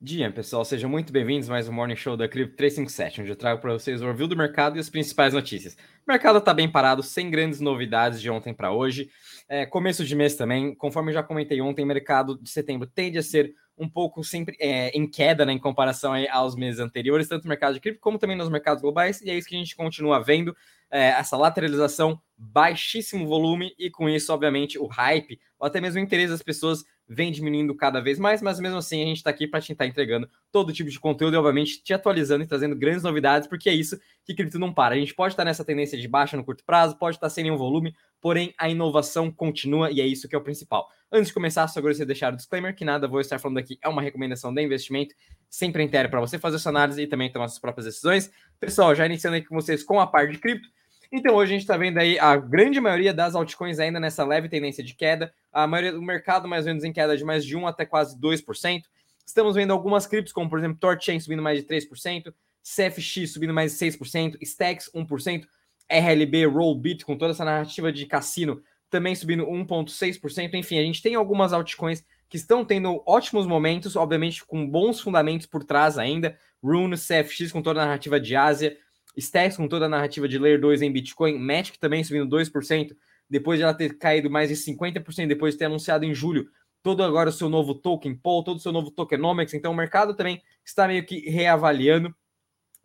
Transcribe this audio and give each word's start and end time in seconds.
Dia, 0.00 0.30
pessoal, 0.30 0.64
sejam 0.64 0.88
muito 0.88 1.12
bem-vindos 1.12 1.48
mais 1.48 1.68
um 1.68 1.72
Morning 1.72 1.96
Show 1.96 2.16
da 2.16 2.28
Cripto 2.28 2.54
357, 2.54 3.20
onde 3.20 3.30
eu 3.32 3.34
trago 3.34 3.60
para 3.60 3.72
vocês 3.72 4.00
o 4.00 4.06
review 4.06 4.28
do 4.28 4.36
mercado 4.36 4.76
e 4.76 4.78
as 4.78 4.88
principais 4.88 5.34
notícias. 5.34 5.74
O 5.74 6.12
mercado 6.12 6.38
está 6.38 6.54
bem 6.54 6.70
parado, 6.70 7.02
sem 7.02 7.28
grandes 7.28 7.58
novidades 7.58 8.20
de 8.20 8.30
ontem 8.30 8.54
para 8.54 8.70
hoje. 8.70 9.10
É, 9.48 9.66
começo 9.66 10.04
de 10.04 10.14
mês 10.14 10.36
também, 10.36 10.72
conforme 10.72 11.10
eu 11.10 11.14
já 11.14 11.22
comentei 11.24 11.60
ontem, 11.60 11.82
o 11.82 11.86
mercado 11.86 12.40
de 12.40 12.48
setembro 12.48 12.86
tende 12.86 13.18
a 13.18 13.22
ser 13.24 13.52
um 13.76 13.88
pouco 13.88 14.22
sempre 14.22 14.56
é, 14.60 14.90
em 14.96 15.10
queda 15.10 15.44
né, 15.44 15.52
em 15.52 15.58
comparação 15.58 16.12
aos 16.30 16.54
meses 16.54 16.78
anteriores, 16.78 17.26
tanto 17.26 17.42
no 17.42 17.48
mercado 17.48 17.74
de 17.74 17.80
cripto 17.80 18.00
como 18.00 18.20
também 18.20 18.36
nos 18.36 18.48
mercados 18.48 18.80
globais, 18.80 19.20
e 19.20 19.30
é 19.30 19.36
isso 19.36 19.48
que 19.48 19.56
a 19.56 19.58
gente 19.58 19.74
continua 19.74 20.22
vendo, 20.22 20.56
é, 20.92 21.08
essa 21.08 21.36
lateralização, 21.36 22.20
baixíssimo 22.36 23.26
volume, 23.26 23.74
e 23.76 23.90
com 23.90 24.08
isso, 24.08 24.32
obviamente, 24.32 24.78
o 24.78 24.86
hype, 24.86 25.40
ou 25.58 25.66
até 25.66 25.80
mesmo 25.80 26.00
o 26.00 26.04
interesse 26.04 26.30
das 26.30 26.42
pessoas 26.42 26.84
vem 27.08 27.32
diminuindo 27.32 27.74
cada 27.74 28.00
vez 28.00 28.18
mais, 28.18 28.42
mas 28.42 28.60
mesmo 28.60 28.76
assim 28.76 29.02
a 29.02 29.06
gente 29.06 29.16
está 29.16 29.30
aqui 29.30 29.46
para 29.46 29.60
te 29.60 29.72
estar 29.72 29.86
entregando 29.86 30.28
todo 30.52 30.72
tipo 30.72 30.90
de 30.90 31.00
conteúdo 31.00 31.34
e, 31.34 31.36
obviamente, 31.38 31.82
te 31.82 31.94
atualizando 31.94 32.44
e 32.44 32.46
trazendo 32.46 32.76
grandes 32.76 33.02
novidades, 33.02 33.48
porque 33.48 33.70
é 33.70 33.74
isso 33.74 33.98
que 34.24 34.34
cripto 34.34 34.58
não 34.58 34.72
para. 34.72 34.94
A 34.94 34.98
gente 34.98 35.14
pode 35.14 35.32
estar 35.32 35.44
nessa 35.44 35.64
tendência 35.64 35.98
de 35.98 36.06
baixa 36.06 36.36
no 36.36 36.44
curto 36.44 36.62
prazo, 36.64 36.96
pode 36.96 37.16
estar 37.16 37.30
sem 37.30 37.44
nenhum 37.44 37.56
volume, 37.56 37.94
porém 38.20 38.52
a 38.58 38.68
inovação 38.68 39.30
continua 39.30 39.90
e 39.90 40.00
é 40.00 40.06
isso 40.06 40.28
que 40.28 40.34
é 40.34 40.38
o 40.38 40.42
principal. 40.42 40.88
Antes 41.10 41.28
de 41.28 41.34
começar, 41.34 41.66
só 41.68 41.80
gostaria 41.80 42.04
de 42.04 42.06
deixar 42.06 42.34
o 42.34 42.36
disclaimer 42.36 42.74
que 42.76 42.84
nada 42.84 43.08
vou 43.08 43.20
estar 43.20 43.38
falando 43.38 43.56
aqui 43.56 43.78
é 43.82 43.88
uma 43.88 44.02
recomendação 44.02 44.52
de 44.52 44.62
investimento, 44.62 45.14
sempre 45.48 45.82
inteiro 45.82 46.10
para 46.10 46.20
você 46.20 46.38
fazer 46.38 46.58
sua 46.58 46.70
análise 46.70 47.00
e 47.00 47.06
também 47.06 47.32
tomar 47.32 47.48
suas 47.48 47.58
próprias 47.58 47.86
decisões. 47.86 48.30
Pessoal, 48.60 48.94
já 48.94 49.06
iniciando 49.06 49.38
aqui 49.38 49.46
com 49.46 49.54
vocês 49.54 49.82
com 49.82 49.98
a 49.98 50.06
parte 50.06 50.32
de 50.32 50.38
cripto, 50.38 50.68
então 51.10 51.34
hoje 51.34 51.52
a 51.52 51.54
gente 51.54 51.62
está 51.62 51.76
vendo 51.76 51.98
aí 51.98 52.18
a 52.18 52.36
grande 52.36 52.80
maioria 52.80 53.14
das 53.14 53.34
altcoins 53.34 53.78
ainda 53.78 53.98
nessa 53.98 54.24
leve 54.24 54.48
tendência 54.48 54.82
de 54.82 54.94
queda, 54.94 55.32
a 55.52 55.66
maioria 55.66 55.92
do 55.92 56.02
mercado 56.02 56.46
mais 56.46 56.64
ou 56.64 56.70
menos 56.70 56.84
em 56.84 56.92
queda 56.92 57.16
de 57.16 57.24
mais 57.24 57.44
de 57.44 57.56
1 57.56 57.66
até 57.66 57.86
quase 57.86 58.18
2%. 58.18 58.82
Estamos 59.26 59.54
vendo 59.54 59.72
algumas 59.72 60.06
criptos, 60.06 60.32
como 60.32 60.48
por 60.48 60.58
exemplo 60.58 60.78
Torchain 60.78 61.20
subindo 61.20 61.42
mais 61.42 61.58
de 61.58 61.66
3%, 61.66 62.32
CFX 62.62 63.32
subindo 63.32 63.52
mais 63.54 63.72
de 63.72 63.78
6%, 63.78 64.38
Stacks 64.42 64.90
1%, 64.94 65.44
RLB, 65.90 66.46
Rollbit 66.46 67.04
com 67.04 67.16
toda 67.16 67.32
essa 67.32 67.44
narrativa 67.44 67.92
de 67.92 68.06
cassino 68.06 68.62
também 68.90 69.14
subindo 69.14 69.46
1,6%. 69.46 70.54
Enfim, 70.54 70.78
a 70.78 70.82
gente 70.82 71.02
tem 71.02 71.14
algumas 71.14 71.52
altcoins 71.52 72.04
que 72.28 72.36
estão 72.36 72.64
tendo 72.64 73.02
ótimos 73.06 73.46
momentos, 73.46 73.96
obviamente 73.96 74.44
com 74.44 74.68
bons 74.68 75.00
fundamentos 75.00 75.46
por 75.46 75.64
trás 75.64 75.98
ainda. 75.98 76.38
Rune, 76.62 76.96
CFX 76.96 77.52
com 77.52 77.62
toda 77.62 77.82
a 77.82 77.86
narrativa 77.86 78.20
de 78.20 78.34
Ásia, 78.34 78.76
Stacks 79.20 79.56
com 79.56 79.68
toda 79.68 79.86
a 79.86 79.88
narrativa 79.88 80.28
de 80.28 80.38
Layer 80.38 80.60
2 80.60 80.82
em 80.82 80.92
Bitcoin, 80.92 81.38
Matic 81.38 81.78
também 81.78 82.04
subindo 82.04 82.28
2%, 82.28 82.96
depois 83.28 83.58
de 83.58 83.64
ela 83.64 83.74
ter 83.74 83.98
caído 83.98 84.30
mais 84.30 84.48
de 84.48 84.56
50%, 84.56 85.26
depois 85.26 85.54
de 85.54 85.58
ter 85.58 85.66
anunciado 85.66 86.04
em 86.04 86.14
julho 86.14 86.48
todo 86.82 87.02
agora 87.02 87.28
o 87.28 87.32
seu 87.32 87.48
novo 87.48 87.74
token 87.74 88.14
Paul, 88.14 88.44
todo 88.44 88.56
o 88.56 88.60
seu 88.60 88.72
novo 88.72 88.90
tokenomics, 88.90 89.54
então 89.54 89.72
o 89.72 89.76
mercado 89.76 90.14
também 90.14 90.42
está 90.64 90.86
meio 90.86 91.04
que 91.04 91.28
reavaliando 91.28 92.14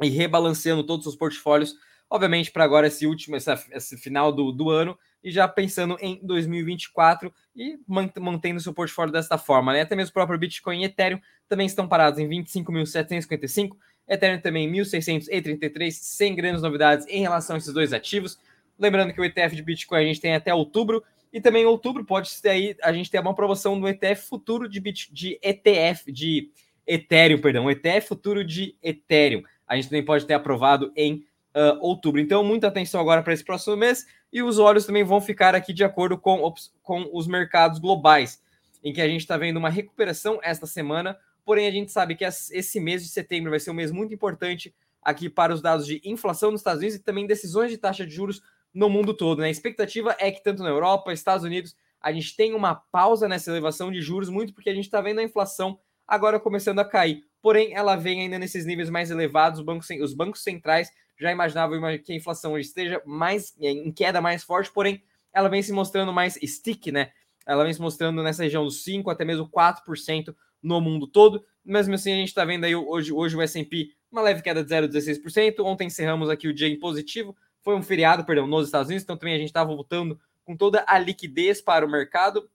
e 0.01 0.09
rebalanceando 0.09 0.83
todos 0.83 1.05
os 1.05 1.15
portfólios, 1.15 1.75
obviamente 2.09 2.51
para 2.51 2.63
agora 2.63 2.87
esse 2.87 3.05
último, 3.05 3.35
essa, 3.35 3.61
esse 3.71 3.97
final 3.97 4.31
do, 4.31 4.51
do 4.51 4.69
ano, 4.69 4.97
e 5.23 5.31
já 5.31 5.47
pensando 5.47 5.97
em 6.01 6.19
2024 6.21 7.33
e 7.55 7.79
mantendo 7.87 8.59
seu 8.59 8.73
portfólio 8.73 9.13
desta 9.13 9.37
forma, 9.37 9.71
né? 9.71 9.81
Até 9.81 9.95
mesmo 9.95 10.09
o 10.09 10.13
próprio 10.13 10.37
Bitcoin 10.37 10.81
e 10.81 10.85
Ethereum 10.85 11.21
também 11.47 11.65
estão 11.65 11.87
parados 11.87 12.19
em 12.19 12.27
25.755, 12.27 13.77
Ethereum 14.07 14.39
também 14.39 14.71
1.633, 14.71 15.91
sem 15.91 16.35
grandes 16.35 16.61
novidades 16.61 17.05
em 17.07 17.21
relação 17.21 17.55
a 17.55 17.59
esses 17.59 17.73
dois 17.73 17.93
ativos. 17.93 18.39
Lembrando 18.77 19.13
que 19.13 19.21
o 19.21 19.25
ETF 19.25 19.55
de 19.55 19.61
Bitcoin 19.61 19.99
a 19.99 20.05
gente 20.05 20.21
tem 20.21 20.35
até 20.35 20.53
outubro, 20.53 21.03
e 21.31 21.41
também 21.41 21.63
em 21.63 21.65
outubro 21.65 22.05
pode 22.05 22.29
ser 22.29 22.49
aí, 22.49 22.75
a 22.83 22.93
gente 22.93 23.09
tem 23.09 23.19
uma 23.19 23.33
promoção 23.33 23.75
no 23.75 23.87
ETF 23.87 24.27
futuro 24.27 24.69
de, 24.69 24.79
Bit, 24.79 25.11
de 25.11 25.39
ETF, 25.41 26.11
de 26.11 26.51
Ethereum, 26.85 27.39
perdão, 27.39 27.71
ETF 27.71 28.07
futuro 28.07 28.43
de 28.43 28.75
Ethereum. 28.83 29.43
A 29.67 29.75
gente 29.75 29.89
também 29.89 30.05
pode 30.05 30.25
ter 30.25 30.35
aprovado 30.35 30.91
em 30.95 31.25
uh, 31.55 31.79
outubro. 31.79 32.19
Então, 32.19 32.43
muita 32.43 32.67
atenção 32.67 33.01
agora 33.01 33.23
para 33.23 33.33
esse 33.33 33.44
próximo 33.44 33.75
mês, 33.75 34.05
e 34.31 34.44
os 34.44 34.59
olhos 34.59 34.85
também 34.85 35.03
vão 35.03 35.22
ficar 35.22 35.55
aqui 35.55 35.73
de 35.73 35.83
acordo 35.83 36.17
com, 36.17 36.53
com 36.81 37.09
os 37.11 37.25
mercados 37.25 37.79
globais, 37.79 38.41
em 38.83 38.91
que 38.91 39.01
a 39.01 39.07
gente 39.07 39.22
está 39.22 39.38
vendo 39.38 39.57
uma 39.57 39.69
recuperação 39.69 40.39
esta 40.44 40.67
semana 40.67 41.17
Porém, 41.45 41.67
a 41.67 41.71
gente 41.71 41.91
sabe 41.91 42.15
que 42.15 42.23
esse 42.23 42.79
mês 42.79 43.03
de 43.03 43.09
setembro 43.09 43.49
vai 43.49 43.59
ser 43.59 43.71
um 43.71 43.75
mês 43.75 43.91
muito 43.91 44.13
importante 44.13 44.73
aqui 45.01 45.29
para 45.29 45.53
os 45.53 45.61
dados 45.61 45.85
de 45.85 46.01
inflação 46.03 46.51
nos 46.51 46.61
Estados 46.61 46.79
Unidos 46.79 46.97
e 46.97 47.03
também 47.03 47.27
decisões 47.27 47.69
de 47.69 47.77
taxa 47.77 48.05
de 48.05 48.13
juros 48.13 48.41
no 48.73 48.89
mundo 48.89 49.13
todo. 49.13 49.39
Né? 49.39 49.47
A 49.47 49.51
expectativa 49.51 50.15
é 50.19 50.31
que 50.31 50.43
tanto 50.43 50.63
na 50.63 50.69
Europa, 50.69 51.11
Estados 51.11 51.45
Unidos, 51.45 51.75
a 52.01 52.11
gente 52.11 52.35
tenha 52.35 52.55
uma 52.55 52.75
pausa 52.75 53.27
nessa 53.27 53.51
elevação 53.51 53.91
de 53.91 54.01
juros, 54.01 54.29
muito 54.29 54.53
porque 54.53 54.69
a 54.69 54.73
gente 54.75 54.85
está 54.85 55.01
vendo 55.01 55.19
a 55.19 55.23
inflação 55.23 55.77
agora 56.07 56.39
começando 56.39 56.79
a 56.79 56.85
cair. 56.85 57.23
Porém, 57.41 57.73
ela 57.73 57.95
vem 57.95 58.21
ainda 58.21 58.39
nesses 58.39 58.65
níveis 58.65 58.89
mais 58.89 59.11
elevados. 59.11 59.59
Os 59.59 59.65
bancos, 59.65 59.89
os 60.01 60.13
bancos 60.13 60.43
centrais 60.43 60.91
já 61.19 61.31
imaginavam 61.31 61.79
que 61.99 62.11
a 62.11 62.15
inflação 62.15 62.57
esteja 62.57 63.01
mais 63.05 63.53
em 63.59 63.91
queda 63.91 64.19
mais 64.21 64.43
forte, 64.43 64.71
porém, 64.71 65.03
ela 65.33 65.49
vem 65.49 65.61
se 65.61 65.71
mostrando 65.71 66.11
mais 66.13 66.35
stick, 66.35 66.87
né? 66.91 67.11
Ela 67.45 67.63
vem 67.63 67.73
se 67.73 67.81
mostrando 67.81 68.23
nessa 68.23 68.43
região 68.43 68.63
dos 68.63 68.83
5 68.83 69.09
até 69.09 69.25
mesmo 69.25 69.49
4% 69.49 70.33
no 70.63 70.79
mundo 70.79 71.06
todo. 71.06 71.46
Mesmo 71.63 71.94
assim, 71.94 72.13
a 72.13 72.16
gente 72.16 72.29
está 72.29 72.46
vendo 72.46 72.63
aí 72.63 72.75
hoje, 72.75 73.12
hoje 73.12 73.35
o 73.35 73.41
S&P 73.41 73.91
uma 74.13 74.22
leve 74.22 74.44
queda 74.44 74.63
de 74.63 74.69
0,16%. 74.69 75.59
Ontem 75.66 75.88
encerramos 75.88 76.29
aqui 76.29 76.47
o 76.47 76.53
dia 76.53 76.68
em 76.68 76.79
positivo. 76.79 77.35
Foi 77.63 77.75
um 77.75 77.81
feriado, 77.81 78.24
perdão, 78.24 78.46
nos 78.46 78.68
Estados 78.68 78.88
Unidos, 78.88 79.03
então 79.03 79.18
também 79.18 79.34
a 79.34 79.38
gente 79.38 79.47
estava 79.47 79.73
voltando 79.73 80.19
com 80.46 80.56
toda 80.56 80.85
a 80.88 81.00
liquidez 81.00 81.62
para 81.62 81.85
o 81.85 81.90
mercado. 81.90 82.47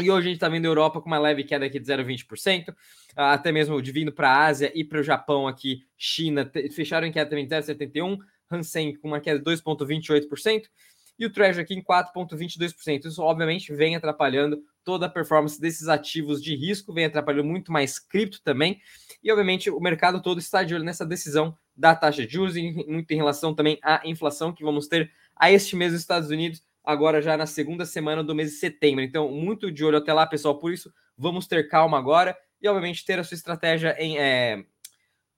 E 0.00 0.10
hoje 0.10 0.26
a 0.26 0.30
gente 0.30 0.36
está 0.36 0.48
vendo 0.48 0.64
a 0.64 0.68
Europa 0.68 1.00
com 1.00 1.06
uma 1.06 1.18
leve 1.18 1.44
queda 1.44 1.66
aqui 1.66 1.78
de 1.78 1.86
0,20%, 1.86 2.74
até 3.14 3.52
mesmo 3.52 3.80
de 3.82 3.92
vindo 3.92 4.10
para 4.10 4.30
a 4.30 4.46
Ásia 4.46 4.72
e 4.74 4.82
para 4.82 5.00
o 5.00 5.02
Japão 5.02 5.46
aqui, 5.46 5.84
China, 5.96 6.50
fecharam 6.72 7.06
em 7.06 7.12
queda 7.12 7.28
também 7.28 7.46
de 7.46 7.54
0,71%, 7.54 8.18
Hansen 8.50 8.96
com 8.96 9.08
uma 9.08 9.20
queda 9.20 9.38
de 9.38 9.44
2,28%, 9.44 10.64
e 11.20 11.26
o 11.26 11.30
Treasury 11.30 11.62
aqui 11.62 11.74
em 11.74 11.82
4,22%. 11.82 13.04
Isso, 13.04 13.22
obviamente, 13.22 13.74
vem 13.74 13.94
atrapalhando 13.94 14.64
toda 14.82 15.04
a 15.04 15.08
performance 15.08 15.60
desses 15.60 15.86
ativos 15.86 16.42
de 16.42 16.56
risco, 16.56 16.94
vem 16.94 17.04
atrapalhando 17.04 17.44
muito 17.44 17.70
mais 17.70 17.98
cripto 17.98 18.40
também. 18.42 18.80
E, 19.22 19.30
obviamente, 19.30 19.68
o 19.68 19.78
mercado 19.78 20.22
todo 20.22 20.40
está 20.40 20.64
de 20.64 20.74
olho 20.74 20.82
nessa 20.82 21.04
decisão 21.04 21.54
da 21.76 21.94
taxa 21.94 22.26
de 22.26 22.32
juros, 22.32 22.54
muito 22.56 23.10
em 23.10 23.16
relação 23.16 23.54
também 23.54 23.78
à 23.82 24.00
inflação 24.06 24.50
que 24.50 24.64
vamos 24.64 24.88
ter 24.88 25.12
a 25.36 25.52
este 25.52 25.76
mês 25.76 25.92
nos 25.92 26.00
Estados 26.00 26.30
Unidos, 26.30 26.62
agora 26.82 27.20
já 27.20 27.36
na 27.36 27.46
segunda 27.46 27.84
semana 27.84 28.24
do 28.24 28.34
mês 28.34 28.52
de 28.52 28.56
setembro. 28.56 29.04
Então, 29.04 29.30
muito 29.30 29.70
de 29.70 29.84
olho 29.84 29.98
até 29.98 30.14
lá, 30.14 30.26
pessoal. 30.26 30.58
Por 30.58 30.72
isso, 30.72 30.90
vamos 31.18 31.46
ter 31.46 31.68
calma 31.68 31.98
agora 31.98 32.34
e, 32.62 32.66
obviamente, 32.66 33.04
ter 33.04 33.18
a 33.18 33.24
sua 33.24 33.34
estratégia 33.34 33.94
em. 33.98 34.18
É, 34.18 34.64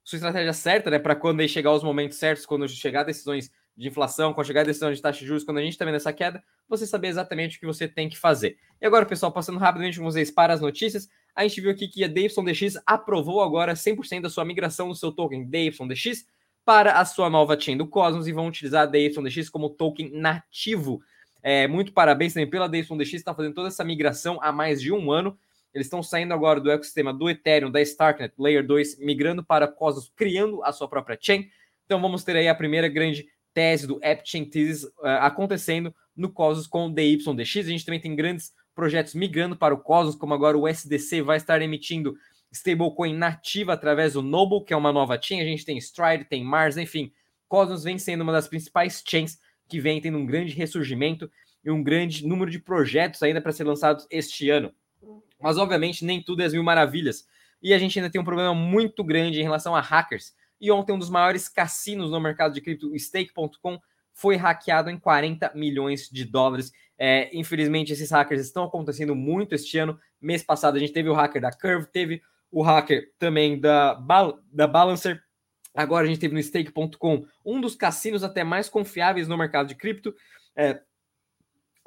sua 0.04 0.16
estratégia 0.16 0.52
certa, 0.52 0.90
né? 0.90 0.98
Para 0.98 1.14
quando 1.14 1.46
chegar 1.48 1.72
os 1.72 1.82
momentos 1.82 2.18
certos, 2.18 2.44
quando 2.46 2.68
chegar 2.68 3.04
decisões 3.04 3.50
de 3.76 3.88
inflação, 3.88 4.32
com 4.32 4.40
a 4.40 4.44
chegada 4.44 4.64
da 4.64 4.68
decisão 4.68 4.92
de 4.92 5.00
taxa 5.00 5.20
de 5.20 5.26
juros, 5.26 5.44
quando 5.44 5.58
a 5.58 5.62
gente 5.62 5.72
está 5.72 5.84
vendo 5.84 5.94
essa 5.94 6.12
queda, 6.12 6.42
você 6.68 6.86
saber 6.86 7.08
exatamente 7.08 7.56
o 7.56 7.60
que 7.60 7.66
você 7.66 7.88
tem 7.88 8.08
que 8.08 8.18
fazer. 8.18 8.58
E 8.80 8.86
agora, 8.86 9.06
pessoal, 9.06 9.32
passando 9.32 9.58
rapidamente 9.58 9.98
com 9.98 10.04
vocês 10.04 10.30
para 10.30 10.52
as 10.52 10.60
notícias, 10.60 11.08
a 11.34 11.42
gente 11.42 11.60
viu 11.60 11.70
aqui 11.70 11.88
que 11.88 12.04
a 12.04 12.08
DYDX 12.08 12.80
aprovou 12.86 13.42
agora 13.42 13.72
100% 13.72 14.22
da 14.22 14.30
sua 14.30 14.44
migração 14.44 14.88
do 14.88 14.94
seu 14.94 15.10
token 15.10 15.48
DYDX 15.48 16.26
para 16.64 17.00
a 17.00 17.04
sua 17.04 17.28
nova 17.30 17.58
chain 17.58 17.76
do 17.76 17.86
Cosmos 17.86 18.28
e 18.28 18.32
vão 18.32 18.46
utilizar 18.46 18.82
a 18.82 18.86
DYDX 18.86 19.48
como 19.48 19.70
token 19.70 20.10
nativo. 20.12 21.02
É, 21.42 21.66
muito 21.66 21.92
parabéns 21.92 22.34
também 22.34 22.48
pela 22.48 22.68
DYDX, 22.68 23.14
está 23.14 23.34
fazendo 23.34 23.54
toda 23.54 23.68
essa 23.68 23.82
migração 23.82 24.38
há 24.42 24.52
mais 24.52 24.80
de 24.80 24.92
um 24.92 25.10
ano. 25.10 25.36
Eles 25.74 25.86
estão 25.86 26.02
saindo 26.02 26.34
agora 26.34 26.60
do 26.60 26.70
ecossistema 26.70 27.14
do 27.14 27.30
Ethereum, 27.30 27.70
da 27.70 27.80
Starknet 27.80 28.34
Layer 28.38 28.64
2, 28.64 28.98
migrando 28.98 29.42
para 29.42 29.66
Cosmos, 29.66 30.12
criando 30.14 30.62
a 30.62 30.70
sua 30.70 30.86
própria 30.86 31.18
chain. 31.18 31.48
Então 31.86 32.00
vamos 32.00 32.22
ter 32.22 32.36
aí 32.36 32.46
a 32.46 32.54
primeira 32.54 32.88
grande 32.88 33.26
tese 33.54 33.86
do 33.86 34.00
AppChain 34.02 34.44
Thesis 34.44 34.84
uh, 34.84 35.06
acontecendo 35.20 35.94
no 36.16 36.30
Cosmos 36.30 36.66
com 36.66 36.86
o 36.86 36.92
DYDX. 36.92 37.26
A 37.66 37.70
gente 37.70 37.84
também 37.84 38.00
tem 38.00 38.14
grandes 38.14 38.52
projetos 38.74 39.14
migrando 39.14 39.56
para 39.56 39.74
o 39.74 39.78
Cosmos, 39.78 40.14
como 40.14 40.34
agora 40.34 40.56
o 40.56 40.66
SDC 40.66 41.22
vai 41.22 41.36
estar 41.36 41.60
emitindo 41.60 42.16
stablecoin 42.50 43.14
nativa 43.14 43.72
através 43.72 44.12
do 44.12 44.22
Noble, 44.22 44.64
que 44.64 44.74
é 44.74 44.76
uma 44.76 44.92
nova 44.92 45.20
chain. 45.20 45.40
A 45.40 45.44
gente 45.44 45.64
tem 45.64 45.78
Stride, 45.78 46.24
tem 46.24 46.44
Mars, 46.44 46.76
enfim. 46.76 47.12
Cosmos 47.48 47.84
vem 47.84 47.98
sendo 47.98 48.22
uma 48.22 48.32
das 48.32 48.48
principais 48.48 49.02
chains 49.06 49.38
que 49.68 49.80
vem 49.80 50.00
tendo 50.00 50.18
um 50.18 50.26
grande 50.26 50.54
ressurgimento 50.54 51.30
e 51.64 51.70
um 51.70 51.82
grande 51.82 52.26
número 52.26 52.50
de 52.50 52.58
projetos 52.58 53.22
ainda 53.22 53.40
para 53.40 53.52
ser 53.52 53.64
lançados 53.64 54.06
este 54.10 54.50
ano. 54.50 54.72
Mas, 55.40 55.58
obviamente, 55.58 56.04
nem 56.04 56.22
tudo 56.22 56.42
é 56.42 56.44
as 56.44 56.52
mil 56.52 56.62
maravilhas. 56.62 57.26
E 57.62 57.72
a 57.72 57.78
gente 57.78 57.98
ainda 57.98 58.10
tem 58.10 58.20
um 58.20 58.24
problema 58.24 58.54
muito 58.54 59.02
grande 59.02 59.40
em 59.40 59.42
relação 59.42 59.74
a 59.74 59.80
hackers 59.80 60.34
e 60.62 60.70
ontem, 60.70 60.92
um 60.92 60.98
dos 60.98 61.10
maiores 61.10 61.48
cassinos 61.48 62.12
no 62.12 62.20
mercado 62.20 62.54
de 62.54 62.60
cripto, 62.60 62.96
Stake.com, 62.96 63.80
foi 64.14 64.36
hackeado 64.36 64.88
em 64.88 64.96
40 64.96 65.50
milhões 65.56 66.08
de 66.08 66.24
dólares. 66.24 66.70
É, 66.96 67.36
infelizmente, 67.36 67.92
esses 67.92 68.12
hackers 68.12 68.42
estão 68.42 68.62
acontecendo 68.62 69.12
muito 69.12 69.56
este 69.56 69.76
ano. 69.76 69.98
Mês 70.20 70.44
passado, 70.44 70.76
a 70.76 70.78
gente 70.78 70.92
teve 70.92 71.08
o 71.08 71.14
hacker 71.14 71.42
da 71.42 71.50
Curve, 71.50 71.88
teve 71.88 72.22
o 72.48 72.62
hacker 72.62 73.10
também 73.18 73.58
da, 73.58 73.94
da 74.52 74.68
Balancer. 74.68 75.20
Agora 75.74 76.04
a 76.04 76.08
gente 76.08 76.20
teve 76.20 76.34
no 76.34 76.42
Stake.com 76.42 77.26
um 77.44 77.60
dos 77.60 77.74
cassinos 77.74 78.22
até 78.22 78.44
mais 78.44 78.68
confiáveis 78.68 79.26
no 79.26 79.36
mercado 79.36 79.66
de 79.66 79.74
cripto. 79.74 80.14
É, 80.54 80.80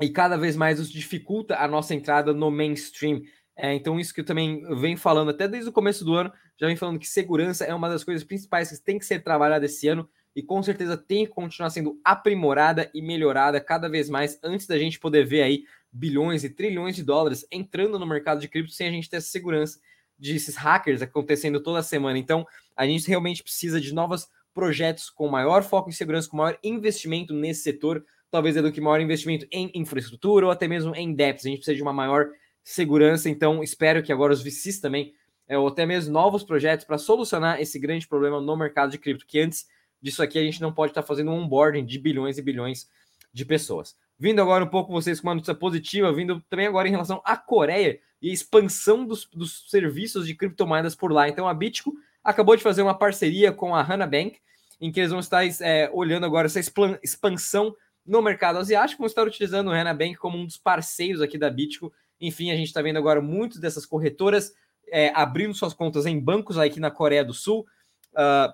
e 0.01 0.09
cada 0.09 0.35
vez 0.35 0.57
mais 0.57 0.79
isso 0.79 0.91
dificulta 0.91 1.55
a 1.59 1.67
nossa 1.67 1.95
entrada 1.95 2.33
no 2.33 2.51
mainstream. 2.51 3.21
É, 3.55 3.73
então, 3.73 3.97
isso 3.97 4.13
que 4.13 4.19
eu 4.19 4.25
também 4.25 4.61
venho 4.75 4.97
falando 4.97 5.31
até 5.31 5.47
desde 5.47 5.69
o 5.69 5.73
começo 5.73 6.03
do 6.03 6.13
ano, 6.13 6.33
já 6.57 6.67
vem 6.67 6.75
falando 6.75 6.99
que 6.99 7.07
segurança 7.07 7.65
é 7.65 7.73
uma 7.73 7.89
das 7.89 8.03
coisas 8.03 8.23
principais 8.23 8.69
que 8.69 8.83
tem 8.83 8.97
que 8.97 9.05
ser 9.05 9.23
trabalhada 9.23 9.65
esse 9.65 9.87
ano 9.87 10.09
e 10.35 10.43
com 10.43 10.61
certeza 10.61 10.97
tem 10.97 11.25
que 11.25 11.31
continuar 11.31 11.69
sendo 11.69 11.99
aprimorada 12.03 12.89
e 12.93 13.01
melhorada 13.01 13.59
cada 13.61 13.89
vez 13.89 14.09
mais 14.09 14.39
antes 14.43 14.67
da 14.67 14.77
gente 14.77 14.99
poder 14.99 15.25
ver 15.25 15.43
aí 15.43 15.63
bilhões 15.91 16.43
e 16.43 16.49
trilhões 16.49 16.95
de 16.95 17.03
dólares 17.03 17.45
entrando 17.51 17.97
no 17.97 18.05
mercado 18.05 18.41
de 18.41 18.49
cripto 18.49 18.73
sem 18.73 18.87
a 18.87 18.91
gente 18.91 19.09
ter 19.09 19.17
essa 19.17 19.27
segurança 19.27 19.79
desses 20.17 20.55
hackers 20.55 21.01
acontecendo 21.01 21.61
toda 21.61 21.81
semana. 21.83 22.17
Então, 22.17 22.45
a 22.75 22.85
gente 22.85 23.07
realmente 23.07 23.43
precisa 23.43 23.79
de 23.79 23.93
novos 23.93 24.27
projetos 24.53 25.09
com 25.09 25.27
maior 25.27 25.63
foco 25.63 25.89
em 25.89 25.93
segurança, 25.93 26.29
com 26.29 26.37
maior 26.37 26.57
investimento 26.63 27.33
nesse 27.33 27.61
setor, 27.61 28.05
talvez 28.31 28.55
é 28.55 28.61
do 28.61 28.71
que 28.71 28.81
maior 28.81 29.01
investimento 29.01 29.45
em 29.51 29.69
infraestrutura 29.73 30.45
ou 30.45 30.51
até 30.51 30.67
mesmo 30.67 30.95
em 30.95 31.13
DEPs. 31.13 31.45
A 31.45 31.49
gente 31.49 31.57
precisa 31.57 31.75
de 31.75 31.81
uma 31.81 31.93
maior 31.93 32.29
segurança. 32.63 33.29
Então, 33.29 33.61
espero 33.63 34.01
que 34.01 34.11
agora 34.11 34.33
os 34.33 34.41
VCs 34.41 34.79
também, 34.79 35.13
é, 35.47 35.57
ou 35.57 35.67
até 35.67 35.85
mesmo 35.85 36.13
novos 36.13 36.43
projetos 36.43 36.85
para 36.85 36.97
solucionar 36.97 37.61
esse 37.61 37.77
grande 37.79 38.07
problema 38.07 38.41
no 38.41 38.57
mercado 38.57 38.91
de 38.91 38.97
cripto, 38.97 39.25
que 39.25 39.39
antes 39.39 39.67
disso 40.01 40.21
aqui 40.21 40.37
a 40.39 40.43
gente 40.43 40.61
não 40.61 40.73
pode 40.73 40.91
estar 40.91 41.01
tá 41.01 41.07
fazendo 41.07 41.31
um 41.31 41.41
onboarding 41.41 41.85
de 41.85 41.99
bilhões 41.99 42.37
e 42.37 42.41
bilhões 42.41 42.89
de 43.31 43.45
pessoas. 43.45 43.95
Vindo 44.17 44.41
agora 44.41 44.63
um 44.63 44.67
pouco 44.67 44.91
vocês 44.91 45.19
com 45.19 45.27
uma 45.27 45.35
notícia 45.35 45.55
positiva, 45.55 46.11
vindo 46.13 46.41
também 46.49 46.67
agora 46.67 46.87
em 46.87 46.91
relação 46.91 47.21
à 47.25 47.35
Coreia 47.35 47.99
e 48.21 48.29
a 48.29 48.33
expansão 48.33 49.05
dos, 49.05 49.25
dos 49.25 49.69
serviços 49.69 50.25
de 50.25 50.33
criptomoedas 50.35 50.95
por 50.95 51.11
lá. 51.11 51.27
Então 51.27 51.47
a 51.47 51.53
Bitco 51.53 51.93
acabou 52.23 52.55
de 52.55 52.63
fazer 52.63 52.81
uma 52.81 52.97
parceria 52.97 53.51
com 53.51 53.75
a 53.75 53.81
Hana 53.81 54.07
Bank, 54.07 54.39
em 54.79 54.91
que 54.91 54.99
eles 54.99 55.11
vão 55.11 55.19
estar 55.19 55.43
é, 55.61 55.89
olhando 55.93 56.25
agora 56.25 56.47
essa 56.47 56.59
expansão 57.03 57.75
no 58.05 58.21
mercado 58.21 58.59
asiático, 58.59 58.99
vão 58.99 59.07
estar 59.07 59.23
utilizando 59.23 59.67
o 59.67 59.71
Hana 59.71 59.93
Bank 59.93 60.15
como 60.15 60.37
um 60.37 60.45
dos 60.45 60.57
parceiros 60.57 61.21
aqui 61.21 61.37
da 61.37 61.49
Bitco 61.49 61.91
enfim, 62.19 62.51
a 62.51 62.55
gente 62.55 62.67
está 62.67 62.81
vendo 62.81 62.97
agora 62.97 63.21
muitas 63.21 63.59
dessas 63.59 63.85
corretoras 63.85 64.53
é, 64.89 65.11
abrindo 65.15 65.53
suas 65.53 65.73
contas 65.73 66.05
em 66.05 66.19
bancos 66.19 66.57
aqui 66.57 66.79
na 66.79 66.91
Coreia 66.91 67.23
do 67.23 67.33
Sul, 67.33 67.65
uh, 68.13 68.53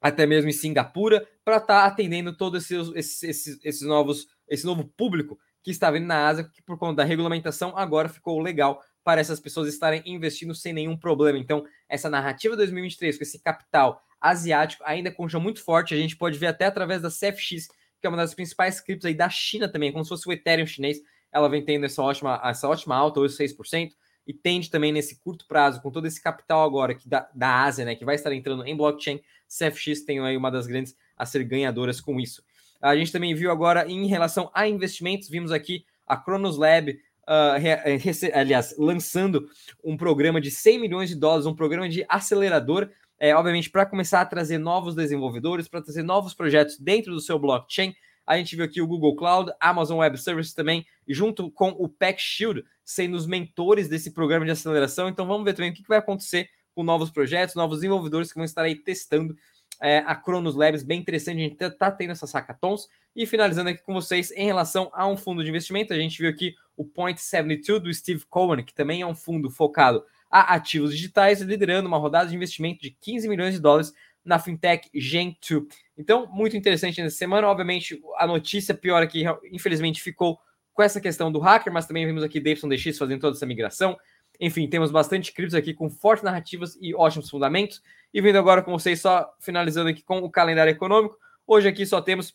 até 0.00 0.26
mesmo 0.26 0.48
em 0.48 0.52
Singapura, 0.52 1.26
para 1.44 1.56
estar 1.56 1.82
tá 1.82 1.86
atendendo 1.86 2.36
todos 2.36 2.64
esses, 2.64 2.92
esses, 2.94 3.22
esses, 3.22 3.64
esses, 3.64 3.82
novos, 3.82 4.26
esse 4.48 4.64
novo 4.64 4.84
público 4.96 5.38
que 5.62 5.70
está 5.70 5.90
vindo 5.90 6.06
na 6.06 6.26
Ásia, 6.26 6.44
que 6.44 6.62
por 6.62 6.78
conta 6.78 6.96
da 6.96 7.04
regulamentação 7.04 7.76
agora 7.76 8.08
ficou 8.08 8.40
legal 8.40 8.82
para 9.04 9.20
essas 9.20 9.38
pessoas 9.38 9.68
estarem 9.68 10.02
investindo 10.06 10.54
sem 10.54 10.72
nenhum 10.72 10.96
problema. 10.96 11.38
Então, 11.38 11.64
essa 11.88 12.08
narrativa 12.08 12.56
2023 12.56 13.16
com 13.16 13.22
esse 13.22 13.38
capital 13.38 14.02
asiático 14.20 14.82
ainda 14.86 15.10
continua 15.10 15.42
muito 15.42 15.62
forte. 15.62 15.94
A 15.94 15.96
gente 15.96 16.16
pode 16.16 16.38
ver 16.38 16.46
até 16.46 16.66
através 16.66 17.02
da 17.02 17.10
CFX, 17.10 17.68
que 18.00 18.06
é 18.06 18.08
uma 18.08 18.16
das 18.16 18.34
principais 18.34 18.80
criptos 18.80 19.06
aí 19.06 19.14
da 19.14 19.28
China 19.28 19.68
também, 19.68 19.92
como 19.92 20.04
se 20.04 20.08
fosse 20.08 20.28
o 20.28 20.32
Ethereum 20.32 20.66
chinês 20.66 21.00
ela 21.32 21.48
vem 21.48 21.64
tendo 21.64 21.86
essa 21.86 22.02
ótima, 22.02 22.40
essa 22.44 22.68
ótima 22.68 22.96
alta, 22.96 23.20
hoje 23.20 23.36
6%, 23.36 23.92
e 24.26 24.32
tende 24.32 24.70
também 24.70 24.92
nesse 24.92 25.20
curto 25.20 25.46
prazo, 25.46 25.80
com 25.80 25.90
todo 25.90 26.06
esse 26.06 26.22
capital 26.22 26.62
agora 26.64 26.94
que 26.94 27.08
da, 27.08 27.28
da 27.34 27.62
Ásia, 27.62 27.84
né, 27.84 27.94
que 27.94 28.04
vai 28.04 28.14
estar 28.14 28.32
entrando 28.32 28.64
em 28.64 28.76
blockchain, 28.76 29.20
CFX 29.48 30.02
tem 30.02 30.20
aí 30.20 30.36
uma 30.36 30.50
das 30.50 30.66
grandes 30.66 30.96
a 31.16 31.26
ser 31.26 31.44
ganhadoras 31.44 32.00
com 32.00 32.20
isso. 32.20 32.42
A 32.80 32.96
gente 32.96 33.12
também 33.12 33.34
viu 33.34 33.50
agora 33.50 33.86
em 33.90 34.06
relação 34.06 34.50
a 34.54 34.66
investimentos, 34.66 35.28
vimos 35.28 35.52
aqui 35.52 35.84
a 36.06 36.16
Cronos 36.16 36.56
Lab, 36.56 36.90
uh, 36.90 38.32
aliás, 38.34 38.74
lançando 38.78 39.48
um 39.84 39.96
programa 39.96 40.40
de 40.40 40.50
100 40.50 40.80
milhões 40.80 41.08
de 41.08 41.14
dólares, 41.14 41.46
um 41.46 41.54
programa 41.54 41.88
de 41.88 42.04
acelerador, 42.08 42.88
é, 43.18 43.34
obviamente, 43.34 43.68
para 43.68 43.84
começar 43.84 44.22
a 44.22 44.26
trazer 44.26 44.56
novos 44.56 44.94
desenvolvedores, 44.94 45.68
para 45.68 45.82
trazer 45.82 46.02
novos 46.02 46.32
projetos 46.32 46.78
dentro 46.78 47.12
do 47.12 47.20
seu 47.20 47.38
blockchain, 47.38 47.94
a 48.30 48.36
gente 48.36 48.54
viu 48.54 48.64
aqui 48.64 48.80
o 48.80 48.86
Google 48.86 49.16
Cloud, 49.16 49.50
Amazon 49.58 49.98
Web 49.98 50.16
Services 50.16 50.54
também, 50.54 50.86
junto 51.08 51.50
com 51.50 51.70
o 51.70 51.88
Pack 51.88 52.22
Shield, 52.22 52.64
sendo 52.84 53.16
os 53.16 53.26
mentores 53.26 53.88
desse 53.88 54.12
programa 54.12 54.44
de 54.44 54.52
aceleração. 54.52 55.08
Então 55.08 55.26
vamos 55.26 55.44
ver 55.44 55.52
também 55.52 55.72
o 55.72 55.74
que 55.74 55.82
vai 55.88 55.98
acontecer 55.98 56.48
com 56.72 56.84
novos 56.84 57.10
projetos, 57.10 57.56
novos 57.56 57.78
desenvolvedores 57.78 58.28
que 58.32 58.38
vão 58.38 58.44
estar 58.44 58.62
aí 58.62 58.76
testando 58.76 59.36
é, 59.82 59.98
a 60.06 60.14
Cronos 60.14 60.54
Labs, 60.54 60.84
bem 60.84 61.00
interessante, 61.00 61.38
a 61.38 61.42
gente 61.42 61.60
está 61.60 61.90
tendo 61.90 62.12
essas 62.12 62.30
hackathons. 62.30 62.86
E 63.16 63.26
finalizando 63.26 63.70
aqui 63.70 63.82
com 63.82 63.94
vocês, 63.94 64.30
em 64.30 64.46
relação 64.46 64.92
a 64.94 65.08
um 65.08 65.16
fundo 65.16 65.42
de 65.42 65.50
investimento, 65.50 65.92
a 65.92 65.98
gente 65.98 66.16
viu 66.16 66.30
aqui 66.30 66.54
o 66.76 66.84
Point 66.84 67.20
72 67.20 67.82
do 67.82 67.92
Steve 67.92 68.24
Cohen, 68.30 68.62
que 68.62 68.72
também 68.72 69.02
é 69.02 69.06
um 69.06 69.16
fundo 69.16 69.50
focado 69.50 70.04
a 70.30 70.54
ativos 70.54 70.92
digitais, 70.92 71.40
liderando 71.40 71.88
uma 71.88 71.98
rodada 71.98 72.30
de 72.30 72.36
investimento 72.36 72.80
de 72.80 72.92
15 72.92 73.28
milhões 73.28 73.54
de 73.54 73.60
dólares 73.60 73.92
na 74.24 74.38
fintech 74.38 74.88
Gen2. 74.94 75.66
Então, 75.96 76.26
muito 76.26 76.56
interessante 76.56 77.02
nessa 77.02 77.16
semana. 77.16 77.46
Obviamente, 77.48 78.00
a 78.16 78.26
notícia 78.26 78.74
pior 78.74 79.02
aqui, 79.02 79.24
infelizmente, 79.50 80.02
ficou 80.02 80.38
com 80.72 80.82
essa 80.82 81.00
questão 81.00 81.30
do 81.30 81.38
hacker, 81.38 81.72
mas 81.72 81.86
também 81.86 82.06
vimos 82.06 82.22
aqui 82.22 82.40
Davidson 82.40 82.68
DX 82.68 82.96
fazendo 82.96 83.20
toda 83.20 83.36
essa 83.36 83.46
migração. 83.46 83.98
Enfim, 84.38 84.66
temos 84.68 84.90
bastante 84.90 85.32
criptos 85.32 85.54
aqui 85.54 85.74
com 85.74 85.90
fortes 85.90 86.24
narrativas 86.24 86.78
e 86.80 86.94
ótimos 86.94 87.28
fundamentos. 87.28 87.82
E 88.12 88.20
vindo 88.20 88.38
agora 88.38 88.62
com 88.62 88.72
vocês, 88.72 89.00
só 89.00 89.30
finalizando 89.38 89.90
aqui 89.90 90.02
com 90.02 90.18
o 90.18 90.30
calendário 90.30 90.70
econômico. 90.70 91.18
Hoje 91.46 91.68
aqui 91.68 91.84
só 91.84 92.00
temos 92.00 92.30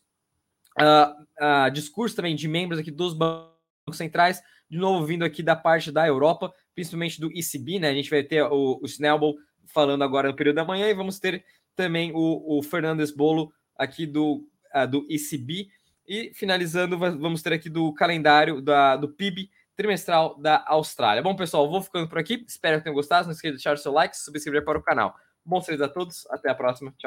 uh, 0.79 1.11
uh, 1.41 1.71
discurso 1.71 2.15
também 2.15 2.35
de 2.35 2.47
membros 2.47 2.79
aqui 2.79 2.91
dos 2.91 3.13
bancos 3.13 3.49
centrais, 3.93 4.41
de 4.69 4.77
novo 4.77 5.05
vindo 5.05 5.25
aqui 5.25 5.41
da 5.41 5.55
parte 5.55 5.91
da 5.91 6.05
Europa, 6.05 6.53
principalmente 6.75 7.19
do 7.19 7.31
ECB, 7.31 7.79
né? 7.79 7.89
A 7.89 7.93
gente 7.93 8.09
vai 8.09 8.21
ter 8.21 8.43
o, 8.43 8.79
o 8.81 8.85
Snellball 8.85 9.35
falando 9.65 10.03
agora 10.03 10.29
no 10.29 10.35
período 10.35 10.57
da 10.57 10.65
manhã 10.65 10.88
e 10.88 10.93
vamos 10.93 11.19
ter 11.19 11.43
também 11.75 12.12
o, 12.13 12.57
o 12.57 12.63
Fernandes 12.63 13.12
Bolo 13.12 13.51
aqui 13.77 14.06
do, 14.06 14.48
uh, 14.75 14.88
do 14.88 15.06
ECB. 15.10 15.68
E 16.07 16.31
finalizando, 16.33 16.98
vamos 16.98 17.42
ter 17.42 17.54
aqui 17.54 17.69
do 17.69 17.94
calendário 17.94 18.62
da, 18.62 18.95
do 18.95 19.10
PIB 19.10 19.50
trimestral 19.75 20.39
da 20.39 20.63
Austrália. 20.68 21.22
Bom, 21.22 21.36
pessoal, 21.36 21.69
vou 21.69 21.81
ficando 21.81 22.07
por 22.07 22.18
aqui. 22.18 22.45
Espero 22.48 22.77
que 22.77 22.83
tenham 22.83 22.95
gostado. 22.95 23.25
Não 23.25 23.33
esqueça 23.33 23.54
de 23.54 23.57
deixar 23.57 23.74
o 23.74 23.77
seu 23.77 23.92
like, 23.92 24.16
se 24.16 24.24
subscrever 24.24 24.63
para 24.63 24.77
o 24.77 24.83
canal. 24.83 25.16
Bons 25.44 25.66
treinos 25.66 25.86
a 25.86 25.89
todos. 25.89 26.25
Até 26.30 26.50
a 26.50 26.56
próxima. 26.56 26.94
Tchau. 26.98 27.04